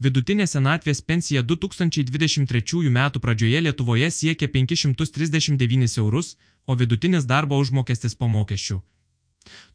[0.00, 3.00] Vidutinė senatvės pensija 2023 m.
[3.20, 8.80] pradžioje Lietuvoje siekia 539 eurus, o vidutinis darbo užmokestis po mokesčių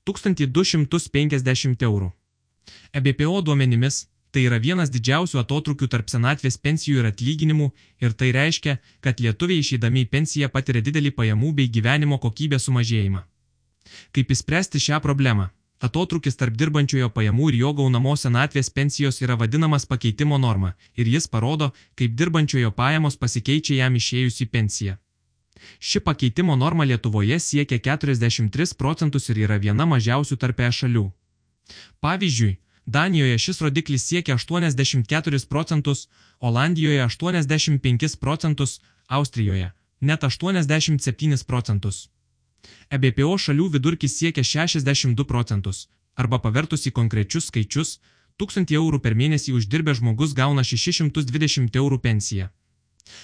[0.05, 2.11] 1250 eurų.
[2.93, 7.69] EBPO duomenimis tai yra vienas didžiausių atotrukių tarp senatvės pensijų ir atlyginimų
[8.03, 13.21] ir tai reiškia, kad lietuviai išeidami į pensiją patiria didelį pajamų bei gyvenimo kokybės sumažėjimą.
[14.11, 15.49] Kaip įspręsti šią problemą?
[15.85, 21.27] Atotrukis tarp dirbančiojo pajamų ir jo gaunamos senatvės pensijos yra vadinamas pakeitimo norma ir jis
[21.27, 24.97] parodo, kaip dirbančiojo pajamos pasikeičia jam išėjus į pensiją.
[25.79, 31.05] Ši pakeitimo norma Lietuvoje siekia 43 procentus ir yra viena mažiausių tarp e šalių.
[32.03, 36.07] Pavyzdžiui, Danijoje šis rodiklis siekia 84 procentus,
[36.39, 39.71] Olandijoje 85 procentus, Austrijoje
[40.05, 42.09] net 87 procentus.
[42.89, 47.97] EBPO šalių vidurkis siekia 62 procentus, arba pavertus į konkrečius skaičius,
[48.41, 52.49] 1000 eurų per mėnesį uždirbę žmogus gauna 620 eurų pensiją.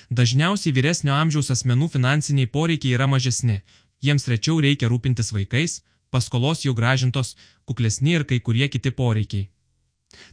[0.10, 3.62] Dažniausiai vyresnio amžiaus asmenų finansiniai poreikiai yra mažesni,
[4.02, 9.50] jiems rečiau reikia rūpintis vaikais, paskolos jau gražintos, kuklesni ir kai kurie kiti poreikiai.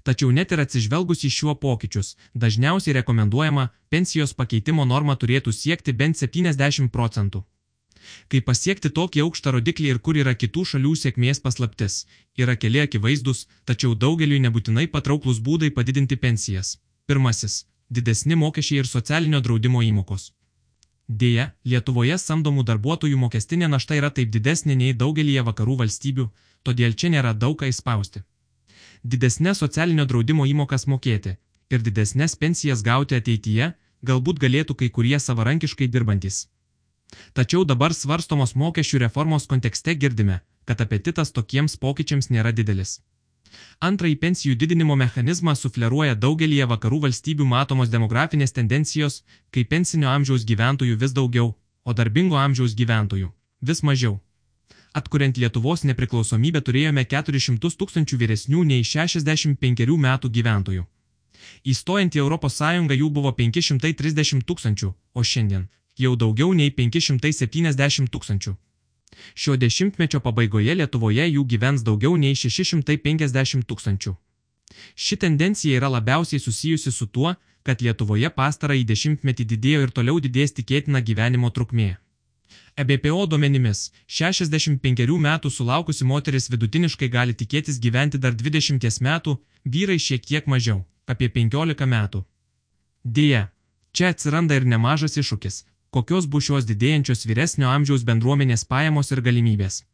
[0.02, 6.18] Tačiau net ir atsižvelgus į šiuo pokyčius, dažniausiai rekomenduojama pensijos pakeitimo norma turėtų siekti bent
[6.18, 7.44] 70 procentų.
[8.32, 12.06] Kaip pasiekti tokį aukštą rodiklį ir kur yra kitų šalių sėkmės paslaptis,
[12.42, 16.76] yra keli akivaizdus, tačiau daugeliui nebūtinai patrauklus būdai padidinti pensijas.
[17.06, 17.64] Pirmasis-
[17.96, 20.32] didesni mokesčiai ir socialinio draudimo įmokos.
[21.08, 26.26] Deja, Lietuvoje samdomų darbuotojų mokestinė našta yra taip didesnė nei daugelyje vakarų valstybių,
[26.62, 28.20] todėl čia nėra daug ką įspausti.
[29.04, 31.36] Didesnė socialinio draudimo įmokas mokėti
[31.70, 33.72] ir didesnės pensijas gauti ateityje
[34.04, 36.48] galbūt galėtų kai kurie savarankiškai dirbantis.
[37.32, 42.98] Tačiau dabar svarstomos mokesčių reformos kontekste girdime, kad apetitas tokiems pokyčiams nėra didelis.
[43.80, 50.98] Antrąjį pensijų didinimo mechanizmą sufleruoja daugelie vakarų valstybių matomos demografinės tendencijos, kai pensinio amžiaus gyventojų
[51.02, 53.30] vis daugiau, o darbingo amžiaus gyventojų
[53.70, 54.18] vis mažiau.
[54.98, 60.84] Atkuriant Lietuvos nepriklausomybę turėjome 400 tūkstančių vyresnių nei 65 metų gyventojų.
[61.64, 62.60] Įstojant į ES
[63.00, 68.54] jų buvo 530 tūkstančių, o šiandien jau daugiau nei 570 tūkstančių.
[69.34, 74.14] Šio dešimtmečio pabaigoje Lietuvoje jų gyvens daugiau nei 650 tūkstančių.
[74.94, 80.54] Ši tendencija yra labiausiai susijusi su tuo, kad Lietuvoje pastarąjį dešimtmetį didėjo ir toliau didės
[80.56, 81.96] tikėtina gyvenimo trukmė.
[82.78, 90.24] EBPO duomenimis 65 metų sulaukusi moteris vidutiniškai gali tikėtis gyventi dar 20 metų, vyrai šiek
[90.24, 92.24] tiek mažiau- apie 15 metų.
[93.04, 93.50] Deja,
[93.92, 99.84] čia atsiranda ir nemažas iššūkis kokios bus šios didėjančios vyresnio amžiaus bendruomenės pajamos ir galimybės.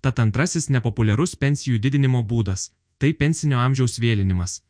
[0.00, 2.70] Tad antrasis nepopuliarus pensijų didinimo būdas-
[3.00, 4.60] tai pensinio amžiaus vėlinimas,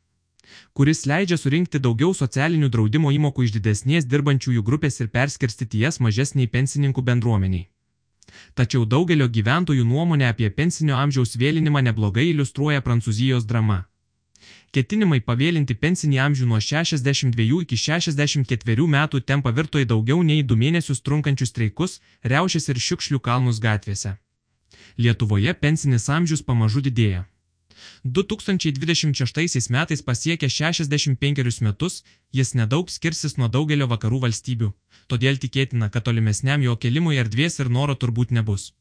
[0.74, 6.46] kuris leidžia surinkti daugiau socialinių draudimo įmokų iš didesnės dirbančiųjų grupės ir perskirstyti jas mažesniai
[6.46, 7.68] pensininkų bendruomeniai.
[8.54, 13.89] Tačiau daugelio gyventojų nuomonė apie pensinio amžiaus vėlinimą neblogai iliustruoja Prancūzijos drama.
[14.70, 20.58] Ketinimai pavėlinti pensinį amžių nuo 62 iki 64 metų ten pavirto į daugiau nei 2
[20.62, 24.14] mėnesius trunkančius streikus, reušės ir šiukšlių kalnus gatvėse.
[24.96, 27.24] Lietuvoje pensinis amžius pamažu didėja.
[28.04, 34.70] 2026 metais pasiekė 65 metus, jis nedaug skirsis nuo daugelio vakarų valstybių,
[35.10, 38.72] todėl tikėtina, kad tolimesniam jo kelimui erdvės ir noro turbūt nebus.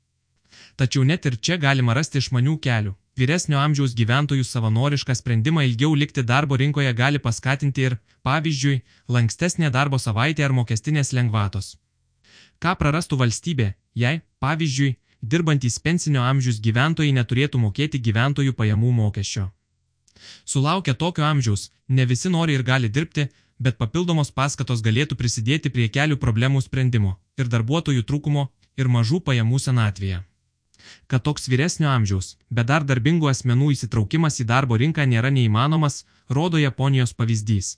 [0.76, 2.94] Tačiau net ir čia galima rasti išmanių kelių.
[3.19, 8.78] Vyresnio amžiaus gyventojų savanorišką sprendimą ilgiau likti darbo rinkoje gali paskatinti ir, pavyzdžiui,
[9.16, 11.74] lankstesnė darbo savaitė ar mokestinės lengvatos.
[12.63, 13.68] Ką prarastų valstybė,
[14.03, 14.94] jei, pavyzdžiui,
[15.34, 19.50] dirbantys pensinio amžiaus gyventojai neturėtų mokėti gyventojų pajamų mokesčio.
[20.46, 23.28] Sulaukę tokio amžiaus, ne visi nori ir gali dirbti,
[23.59, 28.47] bet papildomos paskatos galėtų prisidėti prie kelių problemų sprendimo ir darbuotojų trūkumo
[28.79, 30.24] ir mažų pajamų senatvėje
[31.07, 36.57] kad toks vyresnio amžiaus, bet dar darbingų asmenų įsitraukimas į darbo rinką nėra neįmanomas, rodo
[36.57, 37.78] Japonijos pavyzdys.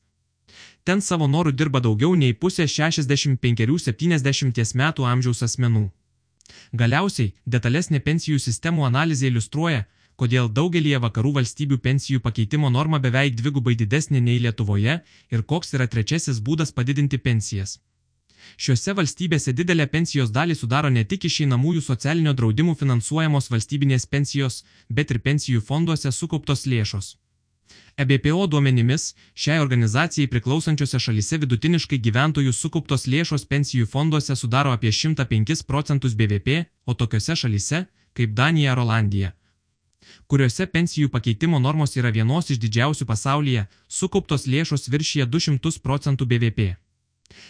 [0.84, 5.92] Ten savo norų dirba daugiau nei pusė 65-70 metų amžiaus asmenų.
[6.74, 9.86] Galiausiai, detalesnė pensijų sistemų analizė iliustruoja,
[10.22, 14.94] kodėl daugelie vakarų valstybių pensijų pakeitimo norma beveik dvigubai didesnė nei Lietuvoje
[15.32, 17.80] ir koks yra trečiasis būdas padidinti pensijas.
[18.58, 25.12] Šiuose valstybėse didelę pensijos dalį sudaro ne tik išeinamųjų socialinio draudimų finansuojamos valstybinės pensijos, bet
[25.12, 27.16] ir pensijų fonduose sukauptos lėšos.
[27.98, 35.66] EBPO duomenimis, šiai organizacijai priklausančiose šalise vidutiniškai gyventojų sukauptos lėšos pensijų fonduose sudaro apie 105
[35.68, 37.86] procentus BVP, o tokiose šalise,
[38.18, 39.32] kaip Danija ar Olandija,
[40.28, 46.72] kuriuose pensijų pakeitimo normos yra vienos iš didžiausių pasaulyje, sukauptos lėšos viršyje 200 procentų BVP.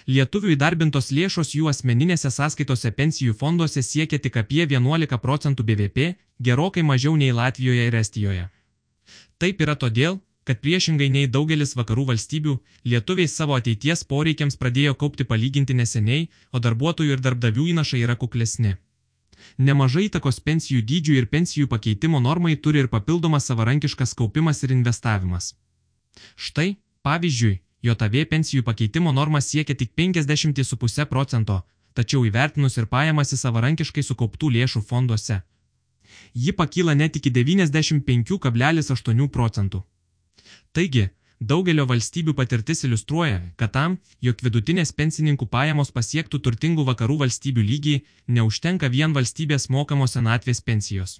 [0.07, 6.83] Lietuvių įdarbintos lėšos jų asmeninėse sąskaitose pensijų fonduose siekia tik apie 11 procentų BVP, gerokai
[6.83, 8.49] mažiau nei Latvijoje ir Estijoje.
[9.41, 12.55] Taip yra todėl, kad priešingai nei daugelis vakarų valstybių,
[12.91, 18.75] lietuviai savo ateities poreikiams pradėjo kaupti palyginti neseniai, o darbuotojų ir darbdavių įnašai yra kuklesni.
[19.57, 25.53] Nemažai įtakos pensijų dydžių ir pensijų pakeitimo normai turi ir papildomas savarankiškas kaupimas ir investavimas.
[26.35, 31.61] Štai, pavyzdžiui, JAV pensijų pakeitimo norma siekia tik 50,5 procento,
[31.93, 35.41] tačiau įvertinus ir pajamas į savarankiškai sukauptų lėšų fonduose.
[36.33, 39.83] Ji pakyla net iki 95,8 procentų.
[40.71, 41.09] Taigi,
[41.41, 47.93] Daugelio valstybių patirtis iliustruoja, kad tam, jog vidutinės pensininkų pajamos pasiektų turtingų vakarų valstybių lygį,
[48.27, 51.15] neužtenka vien valstybės mokamos senatvės pensijos.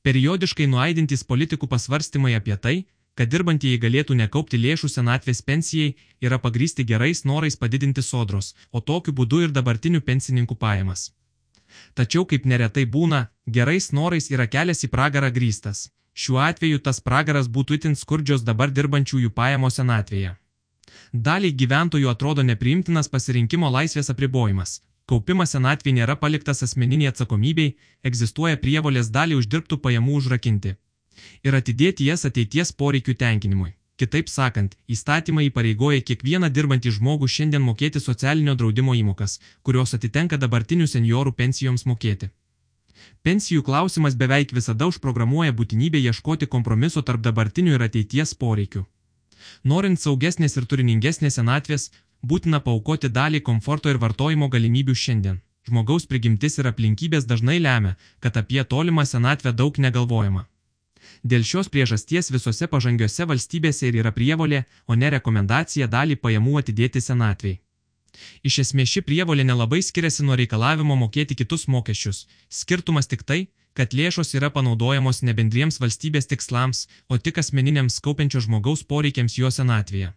[0.00, 2.76] Periodiškai nuaidintys politikų pasvarstymai apie tai,
[3.16, 9.14] kad dirbantieji galėtų nekaupti lėšų senatvės pensijai, yra pagrysti gerais norais padidinti sodros, o tokiu
[9.20, 11.10] būdu ir dabartinių pensininkų pajamas.
[11.94, 15.88] Tačiau kaip neretai būna, gerais norais yra kelias į pragarą grįstas.
[16.16, 20.36] Šiuo atveju tas pragaras būtų itin skurdžios dabar dirbančiųjų pajamos senatvėje.
[21.12, 24.80] Daliai gyventojų atrodo nepriimtinas pasirinkimo laisvės apribojimas.
[25.06, 30.74] Kaupimas senatvėje nėra paliktas asmeniniai atsakomybei, egzistuoja prievolės dalį uždirbtų pajamų užrakinti.
[31.46, 33.74] Ir atidėti jas ateities poreikių tenkinimui.
[33.96, 40.88] Kitaip sakant, įstatymai įpareigoja kiekvieną dirbantį žmogų šiandien mokėti socialinio draudimo įmokas, kurios atitenka dabartinių
[40.92, 42.28] seniorų pensijoms mokėti.
[43.26, 48.84] Pensijų klausimas beveik visada užprogramuoja būtinybę ieškoti kompromiso tarp dabartinių ir ateities poreikių.
[49.64, 51.90] Norint saugesnės ir turiningesnės senatvės,
[52.22, 55.40] būtina paukoti dalį komforto ir vartojimo galimybių šiandien.
[55.66, 60.46] Žmogaus prigimtis ir aplinkybės dažnai lemia, kad apie tolimą senatvę daug negalvojama.
[61.22, 67.02] Dėl šios priežasties visose pažangiose valstybėse ir yra prievolė, o ne rekomendacija dalį pajamų atidėti
[67.02, 67.60] senatvėjai.
[68.48, 72.24] Iš esmės ši prievolė nelabai skiriasi nuo reikalavimo mokėti kitus mokesčius.
[72.48, 73.40] Skirtumas tik tai,
[73.76, 79.50] kad lėšos yra panaudojamos ne bendriems valstybės tikslams, o tik asmeniniams kaupiančio žmogaus poreikiams jo
[79.52, 80.14] senatvėje.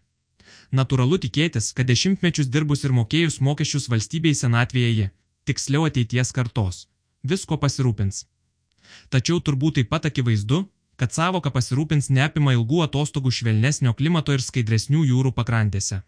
[0.72, 5.06] Natūralu tikėtis, kad dešimtmečius dirbus ir mokėjus mokesčius valstybei senatvėje ji,
[5.44, 6.86] tiksliau ateities kartos,
[7.22, 8.24] visko pasirūpins.
[9.12, 10.64] Tačiau turbūt taip pat akivaizdu,
[11.00, 16.02] kad savoka pasirūpins neapima ilgų atostogų švelnesnio klimato ir skaidresnių jūrų pakrantėse.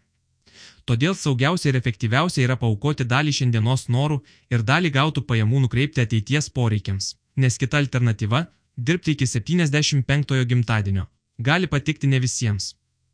[0.85, 4.19] Todėl saugiausia ir efektyviausia yra paukoti dalį šiandienos norų
[4.53, 8.45] ir dalį gautų pajamų nukreipti ateities poreikiams, nes kita alternatyva-
[8.87, 11.07] dirbti iki 75-ojo gimtadienio-
[11.49, 12.73] gali patikti ne visiems.